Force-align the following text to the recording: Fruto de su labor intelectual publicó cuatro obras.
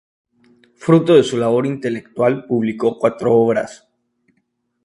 Fruto 0.77 1.13
de 1.13 1.21
su 1.21 1.37
labor 1.37 1.67
intelectual 1.67 2.45
publicó 2.47 2.97
cuatro 2.97 3.35
obras. 3.35 3.87